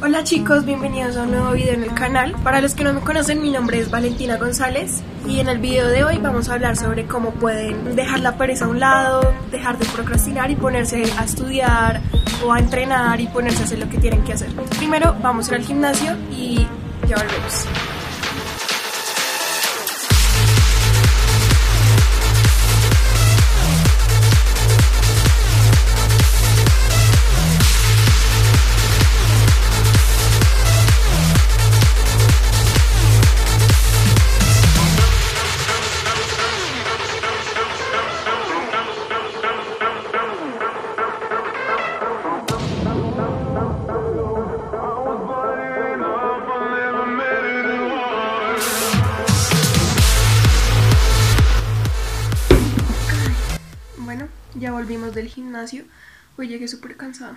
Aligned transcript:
Hola 0.00 0.22
chicos, 0.22 0.64
bienvenidos 0.64 1.16
a 1.16 1.22
un 1.24 1.32
nuevo 1.32 1.52
video 1.52 1.74
en 1.74 1.82
el 1.82 1.92
canal. 1.92 2.34
Para 2.44 2.60
los 2.60 2.74
que 2.74 2.84
no 2.84 2.92
me 2.92 3.00
conocen, 3.00 3.42
mi 3.42 3.50
nombre 3.50 3.80
es 3.80 3.90
Valentina 3.90 4.36
González 4.36 5.02
y 5.26 5.40
en 5.40 5.48
el 5.48 5.58
video 5.58 5.88
de 5.88 6.04
hoy 6.04 6.18
vamos 6.18 6.48
a 6.48 6.54
hablar 6.54 6.76
sobre 6.76 7.06
cómo 7.06 7.30
pueden 7.32 7.96
dejar 7.96 8.20
la 8.20 8.36
pereza 8.36 8.66
a 8.66 8.68
un 8.68 8.78
lado, 8.78 9.34
dejar 9.50 9.78
de 9.78 9.86
procrastinar 9.86 10.50
y 10.50 10.56
ponerse 10.56 11.04
a 11.18 11.24
estudiar 11.24 12.00
o 12.44 12.52
a 12.52 12.60
entrenar 12.60 13.20
y 13.20 13.26
ponerse 13.26 13.62
a 13.62 13.64
hacer 13.64 13.80
lo 13.80 13.88
que 13.88 13.98
tienen 13.98 14.22
que 14.22 14.34
hacer. 14.34 14.52
Primero 14.78 15.16
vamos 15.20 15.50
al 15.50 15.62
gimnasio 15.62 16.16
y 16.30 16.66
ya 17.08 17.16
volvemos. 17.16 17.66
Ya 54.62 54.72
volvimos 54.72 55.12
del 55.12 55.26
gimnasio. 55.26 55.84
Hoy 56.38 56.46
llegué 56.46 56.68
súper 56.68 56.96
cansada. 56.96 57.36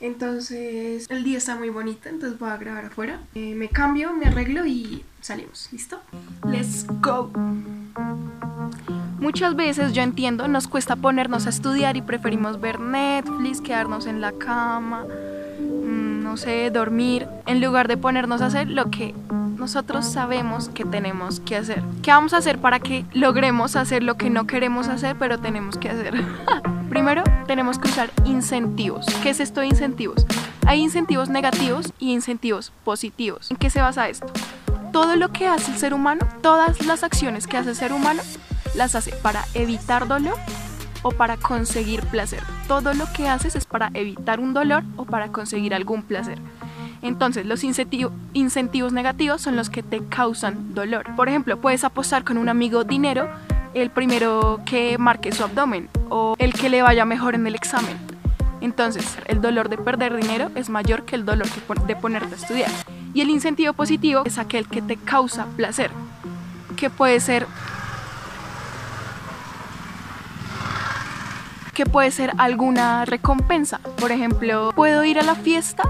Entonces, 0.00 1.06
el 1.08 1.22
día 1.22 1.38
está 1.38 1.54
muy 1.54 1.68
bonito, 1.68 2.08
entonces 2.08 2.38
voy 2.38 2.50
a 2.50 2.56
grabar 2.56 2.86
afuera. 2.86 3.20
Eh, 3.34 3.54
me 3.54 3.68
cambio, 3.68 4.12
me 4.12 4.26
arreglo 4.26 4.66
y 4.66 5.04
salimos. 5.20 5.68
¿Listo? 5.72 6.00
Let's 6.44 6.86
go. 7.00 7.30
Muchas 9.20 9.54
veces 9.54 9.92
yo 9.92 10.02
entiendo, 10.02 10.48
nos 10.48 10.66
cuesta 10.66 10.96
ponernos 10.96 11.46
a 11.46 11.50
estudiar 11.50 11.96
y 11.96 12.02
preferimos 12.02 12.60
ver 12.60 12.80
Netflix, 12.80 13.60
quedarnos 13.60 14.06
en 14.06 14.20
la 14.20 14.32
cama, 14.32 15.04
mm, 15.04 16.22
no 16.24 16.36
sé, 16.36 16.70
dormir, 16.70 17.28
en 17.46 17.60
lugar 17.60 17.86
de 17.86 17.96
ponernos 17.96 18.40
a 18.40 18.46
hacer 18.46 18.68
lo 18.70 18.90
que 18.90 19.14
nosotros 19.60 20.06
sabemos 20.06 20.70
que 20.70 20.86
tenemos 20.86 21.38
que 21.40 21.54
hacer. 21.54 21.82
¿Qué 22.02 22.10
vamos 22.10 22.32
a 22.32 22.38
hacer 22.38 22.58
para 22.58 22.80
que 22.80 23.04
logremos 23.12 23.76
hacer 23.76 24.02
lo 24.02 24.16
que 24.16 24.30
no 24.30 24.46
queremos 24.46 24.88
hacer, 24.88 25.16
pero 25.18 25.38
tenemos 25.38 25.76
que 25.76 25.90
hacer? 25.90 26.14
Primero, 26.88 27.22
tenemos 27.46 27.78
que 27.78 27.88
usar 27.88 28.10
incentivos. 28.24 29.04
¿Qué 29.22 29.28
es 29.28 29.38
esto 29.38 29.60
de 29.60 29.66
incentivos? 29.66 30.26
Hay 30.66 30.80
incentivos 30.80 31.28
negativos 31.28 31.92
y 31.98 32.12
incentivos 32.12 32.72
positivos. 32.84 33.50
¿En 33.50 33.58
qué 33.58 33.68
se 33.68 33.82
basa 33.82 34.08
esto? 34.08 34.26
Todo 34.92 35.14
lo 35.16 35.30
que 35.30 35.46
hace 35.46 35.70
el 35.70 35.78
ser 35.78 35.92
humano, 35.92 36.26
todas 36.40 36.84
las 36.86 37.04
acciones 37.04 37.46
que 37.46 37.58
hace 37.58 37.70
el 37.70 37.76
ser 37.76 37.92
humano, 37.92 38.22
las 38.74 38.94
hace 38.94 39.12
para 39.22 39.44
evitar 39.52 40.08
dolor 40.08 40.38
o 41.02 41.10
para 41.10 41.36
conseguir 41.36 42.02
placer. 42.06 42.42
Todo 42.66 42.94
lo 42.94 43.04
que 43.12 43.28
haces 43.28 43.54
es 43.56 43.66
para 43.66 43.90
evitar 43.92 44.40
un 44.40 44.54
dolor 44.54 44.84
o 44.96 45.04
para 45.04 45.30
conseguir 45.30 45.74
algún 45.74 46.02
placer. 46.02 46.38
Entonces, 47.02 47.46
los 47.46 47.64
incentivo- 47.64 48.12
incentivos 48.34 48.92
negativos 48.92 49.40
son 49.40 49.56
los 49.56 49.70
que 49.70 49.82
te 49.82 50.04
causan 50.04 50.74
dolor. 50.74 51.06
Por 51.16 51.28
ejemplo, 51.28 51.58
puedes 51.58 51.84
apostar 51.84 52.24
con 52.24 52.36
un 52.36 52.48
amigo 52.48 52.84
dinero 52.84 53.28
el 53.72 53.90
primero 53.90 54.60
que 54.66 54.98
marque 54.98 55.32
su 55.32 55.44
abdomen 55.44 55.88
o 56.08 56.34
el 56.38 56.52
que 56.52 56.68
le 56.68 56.82
vaya 56.82 57.04
mejor 57.04 57.34
en 57.34 57.46
el 57.46 57.54
examen. 57.54 57.96
Entonces, 58.60 59.16
el 59.26 59.40
dolor 59.40 59.70
de 59.70 59.78
perder 59.78 60.14
dinero 60.14 60.50
es 60.54 60.68
mayor 60.68 61.04
que 61.04 61.16
el 61.16 61.24
dolor 61.24 61.46
de 61.86 61.96
ponerte 61.96 62.34
a 62.34 62.36
estudiar. 62.36 62.70
Y 63.14 63.22
el 63.22 63.30
incentivo 63.30 63.72
positivo 63.72 64.22
es 64.26 64.38
aquel 64.38 64.68
que 64.68 64.82
te 64.82 64.96
causa 64.96 65.46
placer, 65.56 65.90
que 66.76 66.90
puede 66.90 67.20
ser 67.20 67.46
que 71.74 71.86
puede 71.86 72.10
ser 72.10 72.32
alguna 72.36 73.06
recompensa. 73.06 73.78
Por 73.98 74.12
ejemplo, 74.12 74.72
puedo 74.76 75.02
ir 75.04 75.18
a 75.18 75.22
la 75.22 75.34
fiesta 75.34 75.84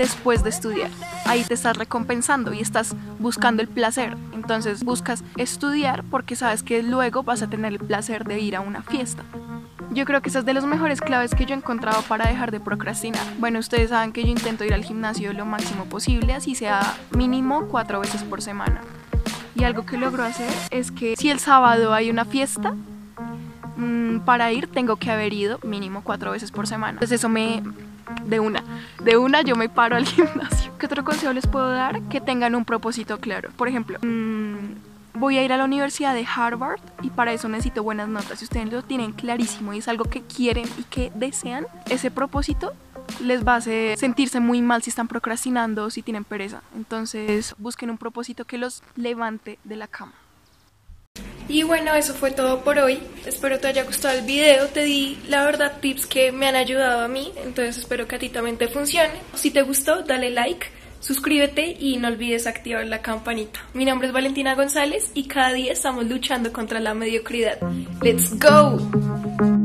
después 0.00 0.42
de 0.42 0.48
estudiar. 0.48 0.90
Ahí 1.26 1.44
te 1.44 1.52
estás 1.52 1.76
recompensando 1.76 2.54
y 2.54 2.60
estás 2.60 2.96
buscando 3.18 3.60
el 3.60 3.68
placer. 3.68 4.16
Entonces 4.32 4.82
buscas 4.82 5.22
estudiar 5.36 6.04
porque 6.04 6.36
sabes 6.36 6.62
que 6.62 6.82
luego 6.82 7.22
vas 7.22 7.42
a 7.42 7.50
tener 7.50 7.74
el 7.74 7.78
placer 7.78 8.24
de 8.24 8.40
ir 8.40 8.56
a 8.56 8.62
una 8.62 8.82
fiesta. 8.82 9.24
Yo 9.90 10.06
creo 10.06 10.22
que 10.22 10.30
esa 10.30 10.38
es 10.38 10.46
de 10.46 10.54
las 10.54 10.64
mejores 10.64 11.02
claves 11.02 11.34
que 11.34 11.44
yo 11.44 11.54
he 11.54 11.58
encontrado 11.58 12.00
para 12.02 12.28
dejar 12.28 12.50
de 12.50 12.60
procrastinar. 12.60 13.26
Bueno, 13.38 13.58
ustedes 13.58 13.90
saben 13.90 14.12
que 14.12 14.22
yo 14.22 14.28
intento 14.28 14.64
ir 14.64 14.72
al 14.72 14.84
gimnasio 14.84 15.34
lo 15.34 15.44
máximo 15.44 15.84
posible, 15.84 16.32
así 16.32 16.54
sea 16.54 16.96
mínimo 17.10 17.66
cuatro 17.68 18.00
veces 18.00 18.22
por 18.22 18.40
semana. 18.40 18.80
Y 19.54 19.64
algo 19.64 19.84
que 19.84 19.98
logro 19.98 20.24
hacer 20.24 20.50
es 20.70 20.90
que 20.90 21.14
si 21.16 21.28
el 21.28 21.40
sábado 21.40 21.92
hay 21.92 22.08
una 22.08 22.24
fiesta, 22.24 22.74
mm, 23.76 24.20
para 24.20 24.52
ir 24.52 24.66
tengo 24.66 24.96
que 24.96 25.10
haber 25.10 25.32
ido 25.32 25.58
mínimo 25.62 26.02
cuatro 26.02 26.32
veces 26.32 26.50
por 26.50 26.66
semana. 26.66 26.92
Entonces 26.92 27.20
eso 27.20 27.28
me... 27.28 27.62
De 28.24 28.40
una, 28.40 28.64
de 29.04 29.16
una 29.16 29.42
yo 29.42 29.54
me 29.54 29.68
paro 29.68 29.94
al 29.94 30.04
gimnasio. 30.06 30.72
¿Qué 30.78 30.86
otro 30.86 31.04
consejo 31.04 31.32
les 31.32 31.46
puedo 31.46 31.70
dar? 31.70 32.02
Que 32.08 32.20
tengan 32.20 32.56
un 32.56 32.64
propósito 32.64 33.18
claro. 33.18 33.50
Por 33.56 33.68
ejemplo, 33.68 33.98
mm, 34.02 34.54
voy 35.14 35.38
a 35.38 35.44
ir 35.44 35.52
a 35.52 35.56
la 35.56 35.64
Universidad 35.64 36.14
de 36.14 36.26
Harvard 36.26 36.80
y 37.02 37.10
para 37.10 37.32
eso 37.32 37.48
necesito 37.48 37.82
buenas 37.82 38.08
notas. 38.08 38.40
Si 38.40 38.44
ustedes 38.46 38.72
lo 38.72 38.82
tienen 38.82 39.12
clarísimo 39.12 39.74
y 39.74 39.78
es 39.78 39.86
algo 39.88 40.04
que 40.04 40.22
quieren 40.22 40.68
y 40.78 40.82
que 40.84 41.12
desean, 41.14 41.66
ese 41.88 42.10
propósito 42.10 42.72
les 43.22 43.46
va 43.46 43.54
a 43.54 43.56
hacer 43.56 43.98
sentirse 43.98 44.40
muy 44.40 44.62
mal 44.62 44.82
si 44.82 44.90
están 44.90 45.08
procrastinando 45.08 45.84
o 45.84 45.90
si 45.90 46.02
tienen 46.02 46.24
pereza. 46.24 46.62
Entonces 46.76 47.54
busquen 47.58 47.90
un 47.90 47.98
propósito 47.98 48.44
que 48.44 48.58
los 48.58 48.82
levante 48.96 49.58
de 49.64 49.76
la 49.76 49.88
cama. 49.88 50.12
Y 51.50 51.64
bueno, 51.64 51.94
eso 51.96 52.14
fue 52.14 52.30
todo 52.30 52.62
por 52.62 52.78
hoy. 52.78 53.00
Espero 53.26 53.58
te 53.58 53.66
haya 53.66 53.82
gustado 53.82 54.16
el 54.16 54.24
video. 54.24 54.68
Te 54.68 54.84
di, 54.84 55.18
la 55.28 55.44
verdad, 55.44 55.78
tips 55.80 56.06
que 56.06 56.30
me 56.30 56.46
han 56.46 56.54
ayudado 56.54 57.00
a 57.00 57.08
mí. 57.08 57.32
Entonces 57.44 57.76
espero 57.76 58.06
que 58.06 58.16
a 58.16 58.18
ti 58.20 58.28
también 58.28 58.56
te 58.56 58.68
funcione. 58.68 59.10
Si 59.34 59.50
te 59.50 59.62
gustó, 59.62 60.02
dale 60.02 60.30
like, 60.30 60.68
suscríbete 61.00 61.76
y 61.80 61.96
no 61.96 62.06
olvides 62.06 62.46
activar 62.46 62.86
la 62.86 63.02
campanita. 63.02 63.60
Mi 63.74 63.84
nombre 63.84 64.06
es 64.06 64.14
Valentina 64.14 64.54
González 64.54 65.10
y 65.14 65.24
cada 65.24 65.52
día 65.52 65.72
estamos 65.72 66.06
luchando 66.06 66.52
contra 66.52 66.78
la 66.78 66.94
mediocridad. 66.94 67.58
¡Let's 68.00 68.38
go! 68.38 69.59